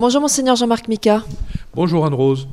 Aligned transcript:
Bonjour 0.00 0.22
monseigneur 0.22 0.56
Jean-Marc 0.56 0.88
Mika. 0.88 1.22
Bonjour 1.74 2.06
Anne-Rose. 2.06 2.48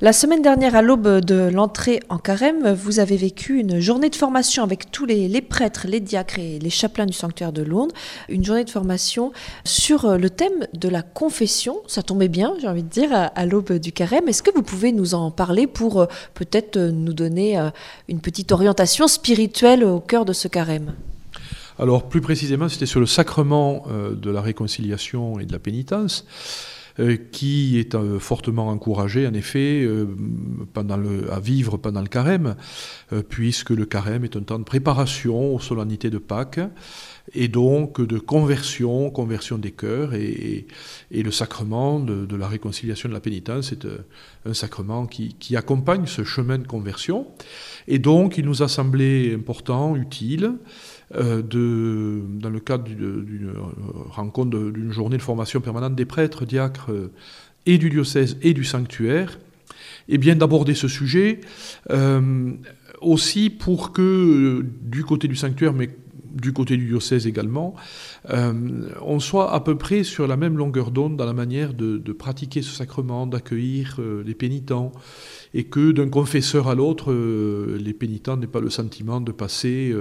La 0.00 0.12
semaine 0.12 0.42
dernière, 0.42 0.74
à 0.74 0.82
l'aube 0.82 1.20
de 1.20 1.48
l'entrée 1.48 2.00
en 2.08 2.18
carême, 2.18 2.72
vous 2.72 2.98
avez 2.98 3.16
vécu 3.16 3.60
une 3.60 3.78
journée 3.78 4.10
de 4.10 4.16
formation 4.16 4.64
avec 4.64 4.90
tous 4.90 5.06
les, 5.06 5.40
prêtres, 5.40 5.86
les 5.88 6.00
diacres 6.00 6.40
et 6.40 6.58
les 6.58 6.70
chapelains 6.70 7.06
du 7.06 7.12
sanctuaire 7.12 7.52
de 7.52 7.62
Lourdes. 7.62 7.92
Une 8.28 8.44
journée 8.44 8.64
de 8.64 8.70
formation 8.70 9.30
sur 9.62 10.18
le 10.18 10.28
thème 10.28 10.66
de 10.74 10.88
la 10.88 11.02
confession. 11.02 11.76
Ça 11.86 12.02
tombait 12.02 12.26
bien, 12.26 12.54
j'ai 12.60 12.66
envie 12.66 12.82
de 12.82 12.88
dire, 12.88 13.10
à, 13.12 13.46
l'aube 13.46 13.74
du 13.74 13.92
carême. 13.92 14.26
Est-ce 14.26 14.42
que 14.42 14.50
vous 14.52 14.64
pouvez 14.64 14.90
nous 14.90 15.14
en 15.14 15.30
parler 15.30 15.68
pour 15.68 16.00
euh, 16.00 16.06
peut-être 16.34 16.80
nous 16.80 17.12
donner 17.12 17.60
euh, 17.60 17.70
une 18.08 18.18
petite 18.18 18.50
orientation 18.50 19.06
spirituelle 19.06 19.84
au 19.84 20.00
cœur 20.00 20.24
de 20.24 20.32
ce 20.32 20.48
carême? 20.48 20.94
Alors 21.78 22.08
plus 22.08 22.20
précisément, 22.20 22.68
c'était 22.68 22.86
sur 22.86 22.98
le 22.98 23.06
sacrement 23.06 23.84
euh, 23.88 24.16
de 24.16 24.32
la 24.32 24.40
réconciliation 24.40 25.38
et 25.38 25.46
de 25.46 25.52
la 25.52 25.60
pénitence. 25.60 26.26
Euh, 27.00 27.16
qui 27.30 27.78
est 27.78 27.94
euh, 27.94 28.18
fortement 28.18 28.70
encouragé, 28.70 29.24
en 29.24 29.32
effet, 29.32 29.84
euh, 29.84 30.06
à 31.30 31.38
vivre 31.38 31.76
pendant 31.76 32.00
le 32.00 32.08
carême, 32.08 32.56
puisque 33.28 33.70
le 33.70 33.86
carême 33.86 34.24
est 34.24 34.36
un 34.36 34.40
temps 34.40 34.58
de 34.58 34.64
préparation 34.64 35.54
aux 35.54 35.60
solennités 35.60 36.10
de 36.10 36.18
Pâques 36.18 36.60
et 37.34 37.46
donc 37.46 38.00
de 38.00 38.18
conversion, 38.18 39.10
conversion 39.10 39.58
des 39.58 39.70
cœurs, 39.70 40.14
et, 40.14 40.66
le 41.12 41.30
sacrement 41.30 42.00
de, 42.00 42.36
la 42.36 42.48
réconciliation 42.48 43.08
de 43.08 43.14
la 43.14 43.20
pénitence 43.20 43.70
est 43.72 43.86
un 44.46 44.54
sacrement 44.54 45.06
qui, 45.06 45.56
accompagne 45.56 46.06
ce 46.06 46.24
chemin 46.24 46.58
de 46.58 46.66
conversion. 46.66 47.26
Et 47.86 47.98
donc 47.98 48.38
il 48.38 48.44
nous 48.44 48.62
a 48.62 48.68
semblé 48.68 49.34
important, 49.34 49.94
utile, 49.94 50.54
de, 51.16 52.20
dans 52.38 52.50
le 52.50 52.60
cadre 52.60 52.84
d'une 52.84 53.52
rencontre, 54.10 54.70
d'une 54.70 54.92
journée 54.92 55.16
de 55.16 55.22
formation 55.22 55.60
permanente 55.60 55.94
des 55.94 56.04
prêtres, 56.04 56.44
diacres 56.44 56.90
euh, 56.90 57.10
et 57.66 57.78
du 57.78 57.90
diocèse 57.90 58.36
et 58.42 58.52
du 58.52 58.64
sanctuaire, 58.64 59.38
eh 60.08 60.18
bien 60.18 60.36
d'aborder 60.36 60.74
ce 60.74 60.88
sujet 60.88 61.40
euh, 61.90 62.52
aussi 63.00 63.50
pour 63.50 63.92
que 63.92 64.64
du 64.82 65.04
côté 65.04 65.28
du 65.28 65.36
sanctuaire, 65.36 65.72
mais 65.72 65.90
du 66.30 66.52
côté 66.52 66.76
du 66.76 66.86
diocèse 66.86 67.26
également, 67.26 67.74
on 68.28 69.18
soit 69.18 69.52
à 69.52 69.60
peu 69.60 69.76
près 69.76 70.04
sur 70.04 70.28
la 70.28 70.36
même 70.36 70.56
longueur 70.56 70.90
d'onde 70.90 71.16
dans 71.16 71.24
la 71.24 71.32
manière 71.32 71.74
de, 71.74 72.12
pratiquer 72.12 72.62
ce 72.62 72.70
sacrement, 72.70 73.26
d'accueillir 73.26 73.98
les 74.24 74.34
pénitents, 74.34 74.92
et 75.52 75.64
que 75.64 75.90
d'un 75.90 76.08
confesseur 76.08 76.68
à 76.68 76.76
l'autre, 76.76 77.12
les 77.12 77.92
pénitents 77.92 78.36
n'aient 78.36 78.46
pas 78.46 78.60
le 78.60 78.70
sentiment 78.70 79.20
de 79.20 79.32
passer 79.32 79.92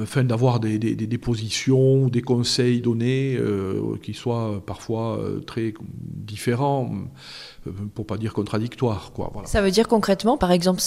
afin 0.00 0.24
d'avoir 0.24 0.60
des, 0.60 0.78
des, 0.78 0.94
des, 0.94 1.18
positions, 1.18 2.08
des 2.08 2.22
conseils 2.22 2.80
donnés 2.80 3.36
euh, 3.36 3.96
qui 4.02 4.14
soient 4.14 4.62
parfois 4.64 5.18
euh, 5.18 5.40
très 5.40 5.74
différents, 5.90 6.90
euh, 7.66 7.70
pour 7.94 8.06
pas 8.06 8.16
dire 8.16 8.32
contradictoires. 8.32 9.12
Quoi, 9.12 9.32
Ça 9.44 9.60
veut 9.60 9.70
dire 9.70 9.88
concrètement, 9.88 10.36
par 10.38 10.52
exemple, 10.52 10.80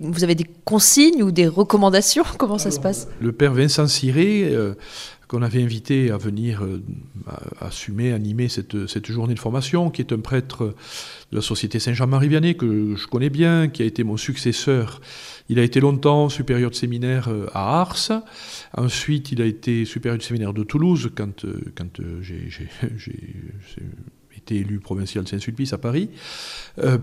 vous 0.00 0.24
avez 0.24 0.34
des 0.34 0.46
consignes 0.64 1.22
ou 1.22 1.30
des 1.30 1.46
recommandations? 1.46 2.24
Comment 2.38 2.58
ça 2.58 2.70
se 2.70 2.80
passe? 2.80 3.08
Le 3.20 3.32
père 3.32 3.54
Vincent 3.54 3.86
Ciré 3.86 4.52
qu'on 5.28 5.42
avait 5.42 5.62
invité 5.62 6.10
à 6.10 6.16
venir 6.16 6.62
assumer, 7.60 8.12
animer 8.12 8.48
cette, 8.48 8.86
cette, 8.86 9.06
journée 9.06 9.34
de 9.34 9.38
formation, 9.38 9.90
qui 9.90 10.00
est 10.00 10.12
un 10.12 10.20
prêtre 10.20 10.74
de 11.30 11.36
la 11.36 11.42
Société 11.42 11.78
Saint-Jean-Marie 11.78 12.28
Vianney, 12.28 12.56
que 12.56 12.96
je 12.96 13.06
connais 13.06 13.30
bien, 13.30 13.68
qui 13.68 13.82
a 13.82 13.86
été 13.86 14.04
mon 14.04 14.16
successeur 14.16 15.00
il 15.48 15.58
a 15.58 15.62
été 15.62 15.80
longtemps 15.80 16.28
supérieur 16.28 16.70
de 16.70 16.74
séminaire 16.74 17.28
euh, 17.28 17.46
à 17.54 17.80
Ars. 17.80 18.22
Ensuite, 18.76 19.32
il 19.32 19.40
a 19.40 19.46
été 19.46 19.84
supérieur 19.84 20.18
de 20.18 20.22
séminaire 20.22 20.52
de 20.52 20.62
Toulouse 20.62 21.10
quand, 21.14 21.44
euh, 21.44 21.72
quand 21.74 22.00
euh, 22.00 22.20
j'ai 22.22 22.48
élu 24.56 24.80
provincial 24.80 25.24
de 25.24 25.28
Saint-Sulpice 25.28 25.72
à 25.72 25.78
Paris. 25.78 26.10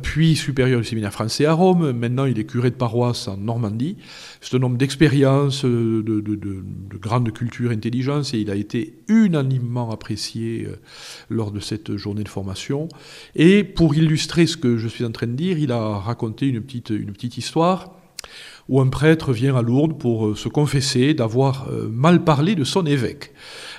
puis 0.02 0.36
supérieur 0.36 0.80
du 0.82 0.88
séminaire 0.88 1.12
français 1.12 1.46
à 1.46 1.54
Rome. 1.54 1.92
Maintenant, 1.92 2.26
il 2.26 2.40
est 2.40 2.46
curé 2.46 2.70
de 2.72 2.76
paroisse 2.76 3.28
en 3.28 3.38
Normandie. 3.38 3.98
C'est 4.42 4.58
un 4.58 4.64
homme 4.64 4.78
d'expérience, 4.78 5.66
de, 5.66 6.02
de, 6.02 6.98
grande 6.98 7.32
culture, 7.32 7.72
intelligence, 7.72 8.34
et 8.34 8.40
il 8.40 8.50
a 8.50 8.56
été 8.56 8.94
unanimement 9.08 9.92
apprécié 9.92 10.68
lors 11.30 11.52
de 11.52 11.60
cette 11.60 11.98
journée 11.98 12.24
de 12.24 12.30
formation. 12.30 12.88
Et 13.36 13.64
pour 13.64 13.96
illustrer 13.96 14.46
ce 14.46 14.58
que 14.58 14.78
je 14.78 14.88
suis 14.88 15.06
en 15.06 15.12
train 15.12 15.28
de 15.28 15.34
dire, 15.34 15.58
il 15.58 15.72
a 15.72 16.00
raconté 16.00 16.48
une 16.48 16.62
petite, 16.62 16.90
une 16.90 17.12
petite 17.12 17.38
histoire 17.38 17.96
où 18.68 18.82
un 18.82 18.88
prêtre 18.88 19.32
vient 19.32 19.56
à 19.56 19.62
Lourdes 19.62 19.98
pour 19.98 20.28
euh, 20.28 20.36
se 20.36 20.50
confesser 20.50 21.14
d'avoir 21.14 21.68
euh, 21.70 21.88
mal 21.90 22.24
parlé 22.24 22.56
de 22.56 22.64
son 22.64 22.86
évêque. 22.86 23.34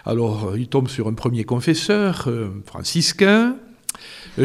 Alors 0.04 0.50
euh, 0.50 0.58
il 0.58 0.68
tombe 0.68 0.88
sur 0.88 1.08
un 1.08 1.14
premier 1.14 1.44
confesseur, 1.44 2.28
franciscain, 2.64 3.56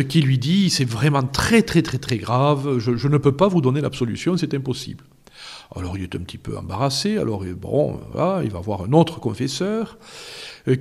qui 0.08 0.22
lui 0.22 0.38
dit 0.38 0.70
c'est 0.70 0.86
vraiment 0.86 1.24
très 1.24 1.62
très 1.62 1.82
très 1.82 1.98
très 1.98 2.18
grave, 2.18 2.80
je, 2.80 3.08
ne 3.08 3.18
peux 3.18 3.34
pas 3.34 3.48
vous 3.48 3.62
donner 3.62 3.82
l'absolution, 3.82 4.38
c'est 4.38 4.54
impossible. 4.54 5.04
Alors 5.76 5.98
il 5.98 6.04
est 6.04 6.16
un 6.16 6.20
petit 6.20 6.38
peu 6.38 6.58
embarrassé, 6.58 7.18
alors 7.18 7.46
bon, 7.60 8.00
il 8.44 8.52
va 8.52 8.60
voir 8.60 8.84
un 8.84 8.92
autre 8.92 9.20
confesseur 9.22 9.98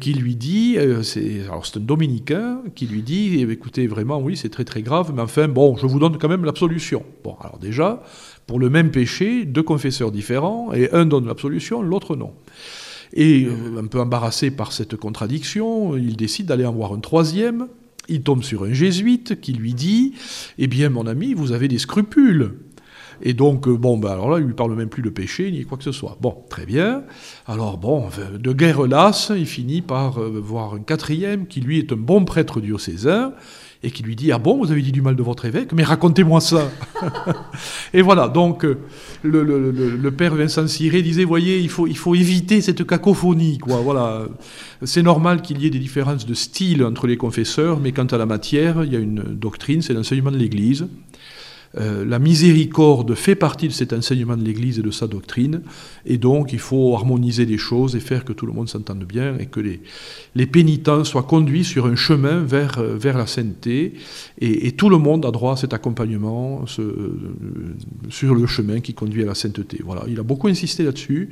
qui 0.00 0.14
lui 0.14 0.34
dit, 0.34 0.76
c'est, 1.02 1.42
alors 1.44 1.64
c'est 1.64 1.78
un 1.78 1.80
dominicain, 1.80 2.60
qui 2.74 2.86
lui 2.86 3.02
dit, 3.02 3.40
écoutez, 3.48 3.86
vraiment, 3.86 4.20
oui, 4.20 4.36
c'est 4.36 4.48
très 4.48 4.64
très 4.64 4.82
grave, 4.82 5.12
mais 5.14 5.22
enfin, 5.22 5.46
bon, 5.46 5.76
je 5.76 5.86
vous 5.86 6.00
donne 6.00 6.18
quand 6.18 6.28
même 6.28 6.44
l'absolution. 6.44 7.04
Bon, 7.22 7.36
alors 7.40 7.58
déjà, 7.58 8.02
pour 8.48 8.58
le 8.58 8.68
même 8.68 8.90
péché, 8.90 9.44
deux 9.44 9.62
confesseurs 9.62 10.10
différents, 10.10 10.72
et 10.72 10.90
un 10.92 11.06
donne 11.06 11.26
l'absolution, 11.26 11.82
l'autre 11.82 12.16
non. 12.16 12.32
Et 13.12 13.46
euh, 13.46 13.80
un 13.80 13.86
peu 13.86 14.00
embarrassé 14.00 14.50
par 14.50 14.72
cette 14.72 14.96
contradiction, 14.96 15.96
il 15.96 16.16
décide 16.16 16.46
d'aller 16.46 16.66
en 16.66 16.72
voir 16.72 16.92
un 16.92 17.00
troisième. 17.00 17.68
Il 18.08 18.22
tombe 18.22 18.42
sur 18.42 18.64
un 18.64 18.72
jésuite 18.72 19.40
qui 19.40 19.52
lui 19.52 19.74
dit 19.74 20.14
Eh 20.58 20.66
bien, 20.66 20.90
mon 20.90 21.06
ami, 21.06 21.34
vous 21.34 21.52
avez 21.52 21.68
des 21.68 21.78
scrupules. 21.78 22.54
Et 23.22 23.34
donc, 23.34 23.68
euh, 23.68 23.76
bon, 23.76 23.98
ben 23.98 24.10
alors 24.10 24.30
là, 24.30 24.38
il 24.38 24.46
lui 24.46 24.54
parle 24.54 24.74
même 24.74 24.88
plus 24.88 25.02
de 25.02 25.10
péché, 25.10 25.50
ni 25.50 25.64
quoi 25.64 25.76
que 25.78 25.84
ce 25.84 25.92
soit. 25.92 26.16
Bon, 26.20 26.36
très 26.48 26.66
bien. 26.66 27.02
Alors, 27.46 27.78
bon, 27.78 28.08
de 28.38 28.52
guerre 28.52 28.86
lasse, 28.86 29.32
il 29.36 29.46
finit 29.46 29.82
par 29.82 30.18
euh, 30.18 30.40
voir 30.42 30.74
un 30.74 30.80
quatrième 30.80 31.46
qui, 31.46 31.60
lui, 31.60 31.78
est 31.78 31.92
un 31.92 31.96
bon 31.96 32.24
prêtre 32.24 32.60
diocésain 32.60 33.32
et 33.82 33.90
qui 33.90 34.02
lui 34.02 34.16
dit 34.16 34.32
Ah 34.32 34.38
bon, 34.38 34.58
vous 34.58 34.70
avez 34.70 34.82
dit 34.82 34.92
du 34.92 35.02
mal 35.02 35.16
de 35.16 35.22
votre 35.22 35.44
évêque, 35.44 35.72
mais 35.72 35.84
racontez-moi 35.84 36.40
ça. 36.40 36.70
et 37.94 38.02
voilà, 38.02 38.28
donc 38.28 38.64
euh, 38.64 38.78
le, 39.22 40.10
père 40.10 40.34
Vincent 40.34 40.66
Ciré 40.66 41.02
disait 41.02 41.24
Voyez, 41.24 41.58
il 41.58 41.68
faut, 41.68 41.86
il 41.86 41.96
faut 41.96 42.14
éviter 42.14 42.60
cette 42.60 42.86
cacophonie. 42.86 43.58
Quoi. 43.58 43.76
Voilà. 43.76 44.26
C'est 44.82 45.02
normal 45.02 45.42
qu'il 45.42 45.60
y 45.62 45.66
ait 45.66 45.70
des 45.70 45.78
différences 45.78 46.26
de 46.26 46.34
style 46.34 46.84
entre 46.84 47.06
les 47.06 47.16
confesseurs, 47.16 47.80
mais 47.80 47.92
quant 47.92 48.06
à 48.06 48.18
la 48.18 48.26
matière, 48.26 48.84
il 48.84 48.92
y 48.92 48.96
a 48.96 49.00
une 49.00 49.22
doctrine, 49.22 49.82
c'est 49.82 49.94
l'enseignement 49.94 50.30
de 50.30 50.38
l'Église. 50.38 50.86
Euh, 51.78 52.04
la 52.04 52.18
miséricorde 52.18 53.14
fait 53.14 53.36
partie 53.36 53.68
de 53.68 53.72
cet 53.72 53.92
enseignement 53.92 54.36
de 54.36 54.42
l'Église 54.42 54.80
et 54.80 54.82
de 54.82 54.90
sa 54.90 55.06
doctrine, 55.06 55.62
et 56.04 56.18
donc 56.18 56.52
il 56.52 56.58
faut 56.58 56.96
harmoniser 56.96 57.46
les 57.46 57.58
choses 57.58 57.94
et 57.94 58.00
faire 58.00 58.24
que 58.24 58.32
tout 58.32 58.44
le 58.44 58.52
monde 58.52 58.68
s'entende 58.68 59.04
bien 59.04 59.38
et 59.38 59.46
que 59.46 59.60
les, 59.60 60.46
pénitents 60.46 61.04
soient 61.04 61.22
conduits 61.22 61.62
sur 61.62 61.86
un 61.86 61.94
chemin 61.94 62.40
vers, 62.40 62.78
euh, 62.78 62.98
la 63.00 63.26
sainteté, 63.28 63.94
et, 64.40 64.72
tout 64.72 64.88
le 64.88 64.98
monde 64.98 65.24
a 65.24 65.30
droit 65.30 65.52
à 65.52 65.56
cet 65.56 65.72
accompagnement 65.72 66.64
euh, 66.80 67.18
sur 68.08 68.34
le 68.34 68.46
chemin 68.46 68.80
qui 68.80 68.94
conduit 68.94 69.22
à 69.22 69.26
la 69.26 69.36
sainteté. 69.36 69.80
Voilà, 69.84 70.02
il 70.08 70.18
a 70.18 70.24
beaucoup 70.24 70.48
insisté 70.48 70.82
là-dessus. 70.82 71.30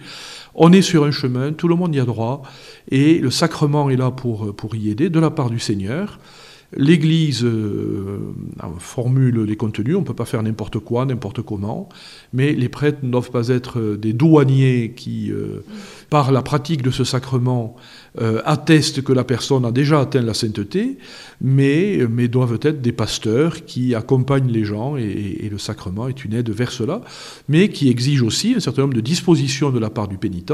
On 0.55 0.73
est 0.73 0.83
sur 0.83 1.05
un 1.05 1.11
chemin, 1.11 1.53
tout 1.53 1.67
le 1.67 1.75
monde 1.75 1.95
y 1.97 2.01
a 2.01 2.05
droit, 2.05 2.43
et 2.91 3.19
le 3.19 3.31
sacrement 3.33 3.91
est 3.91 3.97
là 3.97 4.13
pour 4.13 4.77
y 4.77 4.91
aider 4.91 5.11
de 5.11 5.19
la 5.19 5.31
part 5.31 5.51
du 5.51 5.59
Seigneur. 5.59 6.21
L'Église 6.77 7.45
euh, 7.45 8.19
formule 8.79 9.43
les 9.45 9.57
contenus, 9.57 9.97
on 9.97 10.01
ne 10.01 10.05
peut 10.05 10.13
pas 10.13 10.27
faire 10.27 10.43
n'importe 10.43 10.79
quoi, 10.79 11.07
n'importe 11.07 11.41
comment, 11.41 11.89
mais 12.35 12.53
les 12.53 12.69
prêtres 12.69 12.99
ne 13.03 13.11
doivent 13.11 13.31
pas 13.31 13.49
être 13.49 13.97
des 13.97 14.13
douaniers 14.13 14.93
qui, 14.95 15.33
euh, 15.33 15.65
par 16.11 16.31
la 16.31 16.43
pratique 16.43 16.83
de 16.83 16.91
ce 16.91 17.05
sacrement, 17.05 17.75
euh, 18.21 18.41
attestent 18.45 19.03
que 19.03 19.13
la 19.13 19.25
personne 19.25 19.65
a 19.65 19.71
déjà 19.71 20.01
atteint 20.01 20.23
la 20.23 20.35
sainteté, 20.35 20.99
mais, 21.41 22.01
mais 22.11 22.29
doivent 22.29 22.59
être 22.63 22.81
des 22.81 22.93
pasteurs 22.93 23.65
qui 23.65 23.95
accompagnent 23.95 24.51
les 24.51 24.65
gens, 24.65 24.97
et, 24.97 25.49
le 25.51 25.59
sacrement 25.59 26.09
est 26.09 26.25
une 26.25 26.35
aide 26.35 26.51
vers 26.51 26.73
cela, 26.73 27.01
mais 27.49 27.69
qui 27.69 27.89
exige 27.89 28.23
aussi 28.23 28.55
un 28.55 28.61
certain 28.61 28.83
nombre 28.83 28.95
de 28.95 29.01
dispositions 29.01 29.71
de 29.71 29.79
la 29.79 29.91
part 29.91 30.09
du 30.09 30.19
pénitent. 30.19 30.53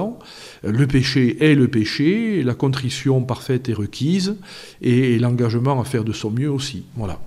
Le 0.62 0.87
péché 0.87 1.43
est 1.44 1.55
le 1.55 1.69
péché, 1.69 2.43
la 2.43 2.55
contrition 2.55 3.22
parfaite 3.22 3.69
est 3.69 3.75
requise, 3.75 4.37
et 4.82 5.19
l'engagement 5.19 5.81
à 5.81 5.84
faire 5.84 6.05
de 6.05 6.12
son 6.12 6.31
mieux 6.31 6.50
aussi. 6.50 6.84
Voilà. 6.96 7.19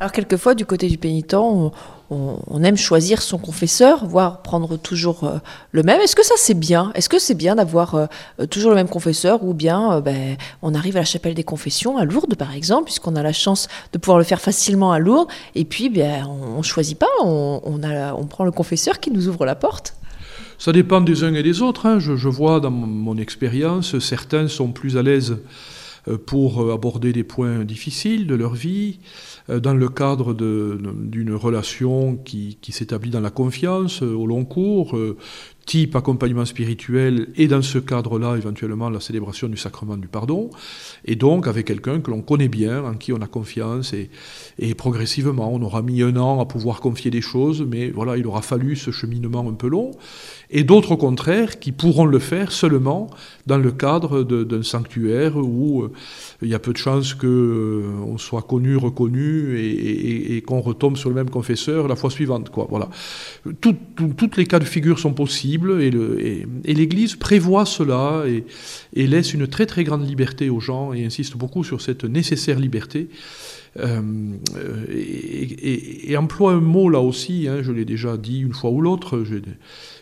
Alors 0.00 0.10
quelquefois, 0.10 0.54
du 0.54 0.66
côté 0.66 0.88
du 0.88 0.98
pénitent, 0.98 1.34
on, 1.34 1.72
aime 2.62 2.76
choisir 2.76 3.22
son 3.22 3.38
confesseur, 3.38 4.06
voire 4.06 4.42
prendre 4.42 4.76
toujours 4.76 5.24
euh, 5.24 5.38
le 5.72 5.82
même. 5.82 6.00
Est-ce 6.00 6.16
que 6.16 6.24
ça 6.24 6.34
c'est 6.36 6.54
bien? 6.54 6.92
Est-ce 6.94 7.08
que 7.08 7.18
c'est 7.18 7.34
bien 7.34 7.56
d'avoir 7.56 7.94
euh, 7.94 8.06
toujours 8.50 8.70
le 8.70 8.76
même 8.76 8.88
confesseur 8.88 9.44
ou 9.44 9.54
bien 9.54 9.94
euh, 9.94 10.00
ben, 10.00 10.36
on 10.62 10.74
arrive 10.74 10.96
à 10.96 11.00
la 11.00 11.04
chapelle 11.04 11.34
des 11.34 11.44
confessions 11.44 11.96
à 11.96 12.04
Lourdes 12.04 12.34
par 12.36 12.54
exemple, 12.54 12.84
puisqu'on 12.84 13.16
a 13.16 13.22
la 13.22 13.32
chance 13.32 13.68
de 13.92 13.98
pouvoir 13.98 14.18
le 14.18 14.24
faire 14.24 14.40
facilement 14.40 14.92
à 14.92 14.98
Lourdes, 14.98 15.28
et 15.54 15.64
puis 15.64 15.88
ben, 15.88 16.26
on, 16.26 16.58
ne 16.58 16.62
choisit 16.62 16.98
pas, 16.98 17.08
on, 17.22 17.82
a, 17.82 18.14
on 18.14 18.26
prend 18.26 18.44
le 18.44 18.52
confesseur 18.52 19.00
qui 19.00 19.10
nous 19.10 19.28
ouvre 19.28 19.44
la 19.44 19.54
porte 19.54 19.94
ça 20.56 20.72
dépend 20.72 21.00
des 21.00 21.24
uns 21.24 21.34
et 21.34 21.42
des 21.42 21.62
autres. 21.62 21.84
Hein. 21.84 21.98
Je, 21.98 22.28
vois 22.28 22.60
dans 22.60 22.70
mon 22.70 23.18
expérience, 23.18 23.98
certains 23.98 24.48
sont 24.48 24.68
plus 24.68 24.96
à 24.96 25.02
l'aise 25.02 25.36
pour 26.26 26.72
aborder 26.72 27.12
des 27.12 27.24
points 27.24 27.64
difficiles 27.64 28.26
de 28.26 28.34
leur 28.34 28.54
vie, 28.54 28.98
dans 29.48 29.74
le 29.74 29.88
cadre 29.88 30.34
d'une 30.34 31.34
relation 31.34 32.16
qui, 32.16 32.58
qui 32.60 32.72
s'établit 32.72 33.10
dans 33.10 33.20
la 33.20 33.30
confiance 33.30 34.02
au 34.02 34.26
long 34.26 34.44
cours, 34.44 34.98
type 35.66 35.96
accompagnement 35.96 36.44
spirituel 36.44 37.28
et 37.36 37.48
dans 37.48 37.62
ce 37.62 37.78
cadre-là 37.78 38.36
éventuellement 38.36 38.90
la 38.90 39.00
célébration 39.00 39.48
du 39.48 39.56
sacrement 39.56 39.96
du 39.96 40.08
pardon, 40.08 40.50
et 41.04 41.16
donc 41.16 41.46
avec 41.46 41.66
quelqu'un 41.66 42.00
que 42.00 42.10
l'on 42.10 42.20
connaît 42.20 42.48
bien, 42.48 42.84
en 42.84 42.94
qui 42.94 43.12
on 43.12 43.20
a 43.20 43.26
confiance, 43.26 43.94
et, 43.94 44.74
progressivement 44.74 45.52
on 45.52 45.62
aura 45.62 45.82
mis 45.82 46.02
un 46.02 46.16
an 46.16 46.40
à 46.40 46.46
pouvoir 46.46 46.80
confier 46.80 47.10
des 47.10 47.20
choses, 47.20 47.64
mais 47.68 47.90
voilà, 47.90 48.16
il 48.16 48.26
aura 48.26 48.42
fallu 48.42 48.76
ce 48.76 48.90
cheminement 48.90 49.48
un 49.48 49.54
peu 49.54 49.68
long, 49.68 49.92
et 50.50 50.64
d'autres 50.64 50.92
au 50.92 50.96
contraire 50.96 51.58
qui 51.58 51.72
pourront 51.72 52.06
le 52.06 52.18
faire 52.18 52.52
seulement 52.52 53.08
dans 53.46 53.58
le 53.58 53.72
cadre 53.72 54.22
d'un 54.22 54.62
sanctuaire 54.62 55.36
où 55.36 55.82
euh, 55.82 55.92
il 56.42 56.48
y 56.48 56.54
a 56.54 56.58
peu 56.58 56.72
de 56.72 56.78
chances 56.78 57.14
qu'on 57.14 57.26
euh, 57.26 58.18
soit 58.18 58.42
connu, 58.42 58.76
reconnu, 58.76 59.58
et, 59.58 60.36
et, 60.36 60.42
qu'on 60.42 60.60
retombe 60.60 60.96
sur 60.96 61.08
le 61.08 61.14
même 61.14 61.30
confesseur 61.30 61.88
la 61.88 61.96
fois 61.96 62.10
suivante. 62.10 62.50
Quoi. 62.50 62.66
Voilà. 62.68 62.88
toutes 63.60 64.36
les 64.36 64.46
cas 64.46 64.58
de 64.58 64.64
figure 64.64 64.98
sont 64.98 65.12
possibles 65.12 65.53
et 65.80 66.74
l'Église 66.74 67.16
prévoit 67.16 67.66
cela 67.66 68.24
et, 68.26 69.06
laisse 69.06 69.34
une 69.34 69.46
très 69.46 69.66
très 69.66 69.84
grande 69.84 70.06
liberté 70.06 70.50
aux 70.50 70.60
gens 70.60 70.92
et 70.92 71.04
insiste 71.04 71.36
beaucoup 71.36 71.64
sur 71.64 71.80
cette 71.80 72.04
nécessaire 72.04 72.58
liberté. 72.58 73.08
Euh, 73.80 74.00
et, 74.94 76.16
emploie 76.16 76.52
un 76.52 76.60
mot 76.60 76.88
là 76.88 77.00
aussi, 77.00 77.48
hein, 77.48 77.62
je 77.62 77.72
l'ai 77.72 77.84
déjà 77.84 78.16
dit 78.16 78.40
une 78.40 78.52
fois 78.52 78.70
ou 78.70 78.80
l'autre, 78.80 79.24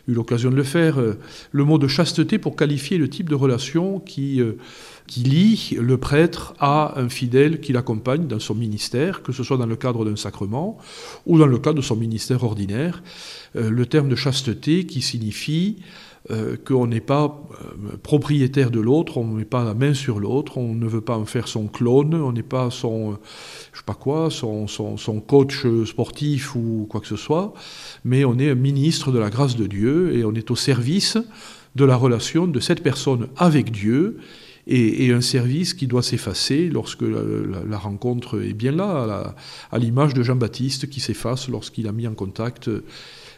eu 0.08 0.14
l'occasion 0.14 0.50
de 0.50 0.56
le 0.56 0.64
faire, 0.64 1.00
euh, 1.00 1.18
le 1.52 1.64
mot 1.64 1.78
de 1.78 1.86
chasteté 1.86 2.38
pour 2.38 2.56
qualifier 2.56 2.98
le 2.98 3.08
type 3.08 3.28
de 3.28 3.34
relation 3.34 4.00
qui, 4.00 4.40
euh, 4.40 4.56
qui 5.06 5.20
lie 5.20 5.76
le 5.80 5.96
prêtre 5.96 6.54
à 6.58 6.98
un 7.00 7.08
fidèle 7.08 7.60
qui 7.60 7.72
l'accompagne 7.72 8.26
dans 8.26 8.40
son 8.40 8.54
ministère, 8.54 9.22
que 9.22 9.32
ce 9.32 9.44
soit 9.44 9.56
dans 9.56 9.66
le 9.66 9.76
cadre 9.76 10.04
d'un 10.04 10.16
sacrement 10.16 10.78
ou 11.26 11.38
dans 11.38 11.46
le 11.46 11.58
cadre 11.58 11.76
de 11.76 11.82
son 11.82 11.96
ministère 11.96 12.42
ordinaire. 12.42 13.02
Euh, 13.56 13.70
le 13.70 13.86
terme 13.86 14.08
de 14.08 14.16
chasteté 14.16 14.86
qui 14.86 15.02
signifie 15.02 15.76
euh, 16.30 16.56
qu'on 16.56 16.86
n'est 16.86 17.00
pas 17.00 17.42
euh, 17.50 17.96
propriétaire 18.02 18.70
de 18.70 18.78
l'autre, 18.78 19.18
on 19.18 19.26
ne 19.26 19.38
met 19.38 19.44
pas 19.44 19.64
la 19.64 19.74
main 19.74 19.92
sur 19.92 20.20
l'autre, 20.20 20.56
on 20.56 20.74
ne 20.74 20.86
veut 20.86 21.00
pas 21.00 21.16
en 21.16 21.24
faire 21.24 21.48
son 21.48 21.66
clone, 21.66 22.14
on 22.14 22.32
n'est 22.32 22.44
pas 22.44 22.70
son, 22.70 23.18
je 23.72 23.78
sais 23.78 23.84
pas 23.84 23.94
quoi, 23.94 24.30
son, 24.30 24.66
coach 25.26 25.66
sportif 25.84 26.54
ou 26.54 26.86
quoi 26.88 27.00
que 27.00 27.08
ce 27.08 27.16
soit, 27.16 27.54
mais 28.04 28.24
on 28.24 28.38
est 28.38 28.50
un 28.50 28.54
ministre 28.54 29.10
de 29.10 29.18
la 29.18 29.30
grâce 29.30 29.56
de 29.56 29.66
Dieu 29.66 30.14
et 30.16 30.24
on 30.24 30.32
est 30.34 30.50
au 30.50 30.56
service 30.56 31.18
de 31.74 31.84
la 31.84 31.96
relation 31.96 32.46
de 32.46 32.60
cette 32.60 32.82
personne 32.82 33.28
avec 33.36 33.72
Dieu 33.72 34.18
et, 34.66 35.12
un 35.12 35.20
service 35.20 35.74
qui 35.74 35.86
doit 35.86 36.02
s'effacer 36.02 36.68
lorsque 36.68 37.02
la, 37.02 37.78
rencontre 37.78 38.42
est 38.42 38.52
bien 38.52 38.72
là, 38.72 39.34
à 39.70 39.78
l'image 39.78 40.14
de 40.14 40.22
Jean-Baptiste 40.22 40.88
qui 40.88 41.00
s'efface 41.00 41.48
lorsqu'il 41.48 41.88
a 41.88 41.92
mis 41.92 42.06
en 42.06 42.14
contact 42.14 42.68
euh, 42.68 42.84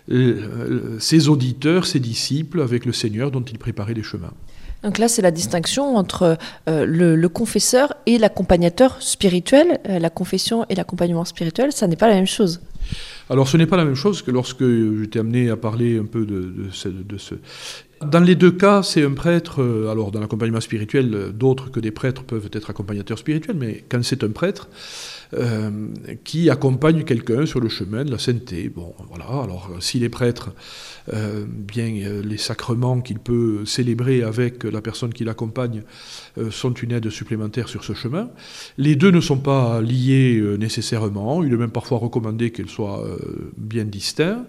ses 0.08 1.28
auditeurs, 1.28 1.86
ses 1.86 2.00
disciples 2.00 2.60
avec 2.60 2.84
le 2.84 2.92
Seigneur 2.92 3.30
dont 3.30 3.42
il 3.42 3.58
préparait 3.58 3.94
les 3.94 4.02
chemins. 4.02 4.32
Donc 4.84 4.98
là, 4.98 5.08
c'est 5.08 5.22
la 5.22 5.30
distinction 5.30 5.96
entre 5.96 6.36
euh, 6.68 6.84
le, 6.84 7.28
confesseur 7.28 7.94
et 8.04 8.18
l'accompagnateur 8.18 9.00
spirituel. 9.00 9.80
Euh, 9.88 9.98
la 9.98 10.10
confession 10.10 10.66
et 10.68 10.74
l'accompagnement 10.74 11.24
spirituel, 11.24 11.72
ça 11.72 11.86
n'est 11.86 11.96
pas 11.96 12.08
la 12.08 12.16
même 12.16 12.26
chose. 12.26 12.60
Alors 13.30 13.48
ce 13.48 13.56
n'est 13.56 13.66
pas 13.66 13.78
la 13.78 13.86
même 13.86 13.94
chose 13.94 14.20
que 14.20 14.30
lorsque 14.30 14.62
j'étais 14.62 15.18
amené 15.18 15.48
à 15.48 15.56
parler 15.56 15.98
un 15.98 16.04
peu 16.04 16.26
de, 16.26 16.66
ce, 16.70 16.88
de 16.88 17.16
ce, 17.16 17.34
Dans 18.02 18.20
les 18.20 18.34
deux 18.34 18.52
cas, 18.52 18.82
c'est 18.82 19.02
un 19.02 19.12
prêtre, 19.12 19.62
alors 19.90 20.10
dans 20.10 20.20
l'accompagnement 20.20 20.60
spirituel, 20.60 21.32
d'autres 21.32 21.70
que 21.70 21.80
des 21.80 21.90
prêtres 21.90 22.22
peuvent 22.22 22.50
être 22.52 22.68
accompagnateurs 22.68 23.18
spirituels, 23.18 23.56
mais 23.58 23.82
quand 23.88 24.04
c'est 24.04 24.22
un 24.22 24.28
prêtre, 24.28 24.68
euh, 25.32 25.70
qui 26.22 26.50
accompagne 26.50 27.02
quelqu'un 27.04 27.46
sur 27.46 27.60
le 27.60 27.68
chemin 27.68 28.04
de 28.04 28.10
la 28.10 28.18
sainteté. 28.18 28.68
Bon, 28.68 28.94
voilà. 29.08 29.24
Alors, 29.24 29.70
si 29.80 29.98
les 29.98 30.08
prêtres, 30.08 30.50
euh, 31.12 31.44
bien 31.48 31.86
euh, 31.86 32.22
les 32.22 32.36
sacrements 32.36 33.00
qu'il 33.00 33.18
peut 33.18 33.64
célébrer 33.64 34.22
avec 34.22 34.64
la 34.64 34.80
personne 34.80 35.12
qui 35.12 35.24
l'accompagne 35.24 35.82
sont 36.50 36.72
une 36.72 36.92
aide 36.92 37.10
supplémentaire 37.10 37.68
sur 37.68 37.84
ce 37.84 37.94
chemin. 37.94 38.30
Les 38.78 38.96
deux 38.96 39.10
ne 39.10 39.20
sont 39.20 39.38
pas 39.38 39.80
liés 39.80 40.42
nécessairement. 40.58 41.42
Il 41.42 41.52
est 41.52 41.56
même 41.56 41.70
parfois 41.70 41.98
recommandé 41.98 42.50
qu'ils 42.50 42.68
soient 42.68 43.04
bien 43.56 43.84
distincts, 43.84 44.44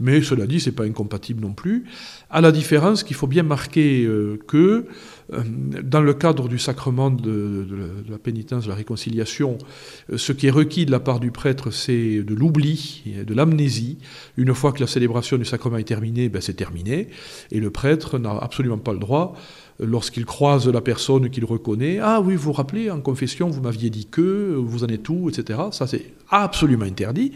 mais 0.00 0.20
cela 0.22 0.46
dit, 0.46 0.60
c'est 0.60 0.72
pas 0.72 0.84
incompatible 0.84 1.40
non 1.42 1.52
plus. 1.52 1.84
À 2.30 2.40
la 2.40 2.50
différence 2.50 3.02
qu'il 3.04 3.16
faut 3.16 3.26
bien 3.26 3.44
marquer 3.44 4.08
que 4.48 4.86
dans 5.30 6.00
le 6.00 6.14
cadre 6.14 6.48
du 6.48 6.58
sacrement 6.58 7.10
de, 7.10 7.66
la 8.08 8.18
pénitence, 8.18 8.64
de 8.64 8.70
la 8.70 8.74
réconciliation, 8.74 9.58
ce 10.28 10.34
qui 10.34 10.46
est 10.46 10.50
requis 10.50 10.84
de 10.84 10.90
la 10.90 11.00
part 11.00 11.20
du 11.20 11.30
prêtre, 11.30 11.70
c'est 11.70 12.22
de 12.22 12.34
l'oubli, 12.34 13.02
de 13.26 13.32
l'amnésie. 13.32 13.96
Une 14.36 14.52
fois 14.52 14.72
que 14.72 14.80
la 14.80 14.86
célébration 14.86 15.38
du 15.38 15.46
sacrement 15.46 15.78
est 15.78 15.84
terminée, 15.84 16.28
ben 16.28 16.42
c'est 16.42 16.52
terminé. 16.52 17.08
Et 17.50 17.60
le 17.60 17.70
prêtre 17.70 18.18
n'a 18.18 18.36
absolument 18.36 18.76
pas 18.76 18.92
le 18.92 18.98
droit 18.98 19.34
lorsqu'il 19.80 20.26
croise 20.26 20.68
la 20.68 20.82
personne 20.82 21.30
qu'il 21.30 21.46
reconnaît, 21.46 21.98
ah 22.02 22.20
oui, 22.20 22.34
vous 22.34 22.42
vous 22.42 22.52
rappelez, 22.52 22.90
en 22.90 23.00
confession, 23.00 23.48
vous 23.48 23.62
m'aviez 23.62 23.88
dit 23.88 24.04
que, 24.04 24.54
vous 24.54 24.84
en 24.84 24.88
êtes 24.88 25.08
où, 25.08 25.30
etc. 25.30 25.60
Ça, 25.70 25.86
c'est 25.86 26.12
absolument 26.28 26.84
interdit. 26.84 27.32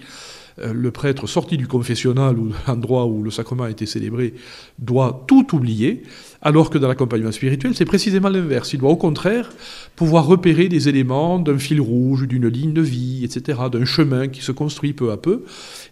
Le 0.58 0.90
prêtre 0.90 1.26
sorti 1.26 1.56
du 1.56 1.66
confessionnal 1.66 2.38
ou 2.38 2.48
de 2.48 2.54
l'endroit 2.66 3.06
où 3.06 3.22
le 3.22 3.30
sacrement 3.30 3.64
a 3.64 3.70
été 3.70 3.86
célébré 3.86 4.34
doit 4.78 5.24
tout 5.26 5.54
oublier 5.54 6.02
alors 6.42 6.70
que 6.70 6.78
dans 6.78 6.88
l'accompagnement 6.88 7.30
spirituel, 7.30 7.72
c'est 7.74 7.84
précisément 7.84 8.28
l'inverse. 8.28 8.72
Il 8.72 8.80
doit 8.80 8.90
au 8.90 8.96
contraire 8.96 9.50
pouvoir 9.94 10.26
repérer 10.26 10.68
des 10.68 10.88
éléments 10.88 11.38
d'un 11.38 11.58
fil 11.58 11.80
rouge, 11.80 12.26
d'une 12.26 12.48
ligne 12.48 12.72
de 12.72 12.82
vie, 12.82 13.24
etc., 13.24 13.60
d'un 13.70 13.84
chemin 13.84 14.26
qui 14.26 14.42
se 14.42 14.50
construit 14.50 14.92
peu 14.92 15.12
à 15.12 15.16
peu, 15.16 15.44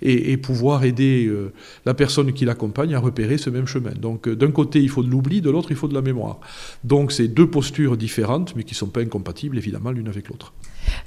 et, 0.02 0.36
pouvoir 0.36 0.84
aider 0.84 1.26
euh, 1.28 1.52
la 1.86 1.94
personne 1.94 2.32
qui 2.32 2.44
l'accompagne 2.44 2.94
à 2.94 2.98
repérer 2.98 3.38
ce 3.38 3.48
même 3.48 3.66
chemin. 3.66 3.92
Donc 3.92 4.26
euh, 4.26 4.34
d'un 4.34 4.50
côté, 4.50 4.80
il 4.80 4.88
faut 4.88 5.04
de 5.04 5.10
l'oubli, 5.10 5.40
de 5.40 5.50
l'autre, 5.50 5.70
il 5.70 5.76
faut 5.76 5.88
de 5.88 5.94
la 5.94 6.02
mémoire. 6.02 6.40
Donc 6.82 7.12
c'est 7.12 7.28
deux 7.28 7.48
postures 7.48 7.96
différentes, 7.96 8.56
mais 8.56 8.64
qui 8.64 8.74
ne 8.74 8.78
sont 8.78 8.88
pas 8.88 9.00
incompatibles, 9.00 9.56
évidemment, 9.56 9.92
l'une 9.92 10.08
avec 10.08 10.28
l'autre. 10.28 10.52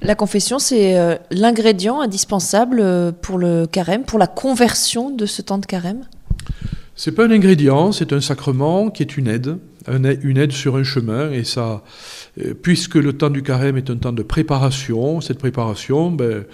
La 0.02 0.16
confession, 0.16 0.60
c'est 0.60 0.98
euh, 0.98 1.18
l'ingrédient 1.32 2.00
indispensable 2.00 3.14
pour 3.22 3.38
le 3.38 3.43
carême, 3.72 4.04
pour 4.04 4.20
la 4.20 4.28
conversion 4.28 5.10
de 5.10 5.26
ce 5.26 5.42
temps 5.42 5.58
de 5.58 5.66
carême 5.66 6.06
c'est 6.96 7.12
pas 7.12 7.26
un 7.26 7.32
ingrédient, 7.32 7.92
c'est 7.92 8.14
un 8.14 8.22
sacrement 8.22 8.92
qui 8.92 9.02
est 9.02 9.18
une 9.18 9.28
aide, 9.28 9.58
une 9.88 10.38
aide 10.38 10.52
sur 10.52 10.76
un 10.76 10.84
chemin. 10.84 11.32
Et 11.32 11.44
ça, 11.44 11.84
euh, 12.40 12.54
puisque 12.54 12.96
le 12.96 13.14
temps 13.14 13.32
du 13.32 13.42
carême 13.42 13.78
est 13.78 13.90
un 13.90 13.98
temps 13.98 14.14
de 14.14 14.22
préparation, 14.22 15.20
cette 15.20 15.40
préparation, 15.40 16.12
ben, 16.12 16.46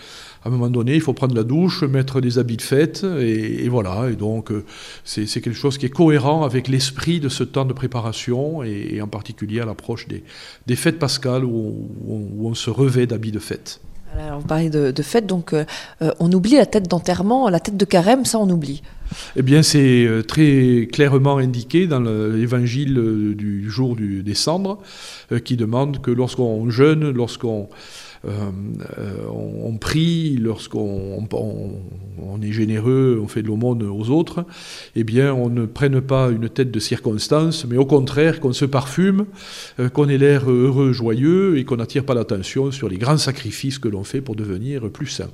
à 0.46 0.48
un 0.48 0.52
moment 0.52 0.70
donné, 0.70 0.96
il 0.96 1.02
faut 1.02 1.12
prendre 1.12 1.36
la 1.36 1.44
douche, 1.44 1.84
mettre 1.84 2.22
des 2.22 2.40
habits 2.40 2.56
de 2.56 2.62
fête, 2.62 3.04
et, 3.04 3.68
voilà. 3.68 4.10
Et 4.10 4.16
donc, 4.16 4.52
euh, 4.52 4.64
c'est 5.04 5.26
quelque 5.26 5.52
chose 5.52 5.78
qui 5.78 5.86
est 5.86 5.90
cohérent 5.90 6.46
avec 6.46 6.69
l'esprit 6.69 7.19
de 7.19 7.28
ce 7.28 7.44
temps 7.44 7.66
de 7.66 7.74
préparation, 7.74 8.64
et, 8.64 9.02
en 9.02 9.08
particulier 9.08 9.60
à 9.60 9.66
l'approche 9.66 10.08
des, 10.08 10.76
fêtes 10.78 11.00
pascales 11.00 11.44
où, 11.44 11.90
on 12.42 12.54
se 12.54 12.69
revêt 12.69 13.08
d'habits 13.08 13.34
de 13.34 13.40
fête. 13.40 13.81
Alors, 14.18 14.39
vous 14.39 14.47
parlez 14.47 14.69
de, 14.69 14.94
fête, 15.01 15.28
donc 15.28 15.54
euh, 15.54 15.66
on 16.19 16.31
oublie 16.31 16.56
la 16.56 16.66
tête 16.66 16.87
d'enterrement, 16.87 17.49
la 17.49 17.59
tête 17.59 17.78
de 17.78 17.85
carême, 17.85 18.25
ça 18.25 18.39
on 18.39 18.49
oublie. 18.49 18.81
Eh 19.35 19.42
bien, 19.42 19.63
c'est 19.63 20.06
euh, 20.06 20.23
très 20.23 20.87
clairement 20.92 21.37
indiqué 21.37 21.87
dans 21.87 21.99
l'évangile 21.99 22.97
euh, 22.97 23.35
du 23.35 23.69
jour 23.69 23.95
du, 23.95 24.23
euh, 25.31 25.39
qui 25.39 25.56
demande 25.56 26.01
que 26.01 26.11
lorsqu'on 26.11 26.69
jeûne, 26.69 27.09
lorsqu'on 27.11 27.69
on, 28.26 29.78
prie, 29.78 30.38
lorsqu'on 30.38 31.28
on, 31.31 32.42
est 32.42 32.52
généreux, 32.52 33.19
on 33.23 33.28
fait 33.28 33.42
de 33.42 33.47
l'aumône 33.47 33.83
aux 33.83 34.09
autres, 34.09 34.45
eh 34.95 35.04
bien, 35.04 35.33
on 35.33 35.49
ne 35.49 35.66
prenne 35.66 36.02
pas 36.02 36.30
une 36.30 36.49
tête 36.49 36.71
de 36.71 36.80
circonstance, 36.80 37.66
mais 37.66 37.78
au 37.78 37.85
contraire, 37.85 38.40
qu'on 38.40 38.54
se 38.54 38.66
parfume, 38.66 39.26
qu'on 39.94 40.09
ait 40.09 40.18
l'air 40.18 40.49
heureux, 40.49 40.92
joyeux, 40.92 41.57
et 41.57 41.66
qu'on 41.66 41.78
n'attire 41.78 42.04
pas 42.04 42.14
l'attention 42.14 42.71
sur 42.71 42.90
les 42.90 42.97
grands 42.97 43.18
sacrifices 43.18 43.80
que 43.80 43.88
l'on 43.88 44.04
fait 44.04 44.21
pour 44.21 44.35
devenir 44.35 44.90
plus 44.90 45.07
saint. 45.07 45.30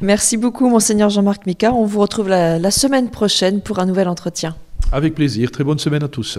Merci 0.00 0.36
beaucoup, 0.36 0.68
Monseigneur 0.68 1.10
Jean-Marc 1.10 1.46
Micard. 1.46 1.76
On 1.76 1.84
vous 1.84 2.00
retrouve 2.00 2.28
la, 2.28 2.58
la 2.58 2.70
semaine 2.70 3.10
prochaine 3.10 3.60
pour 3.60 3.78
un 3.78 3.86
nouvel 3.86 4.08
entretien. 4.08 4.56
Avec 4.92 5.14
plaisir. 5.14 5.50
Très 5.50 5.64
bonne 5.64 5.78
semaine 5.78 6.02
à 6.02 6.08
tous. 6.08 6.38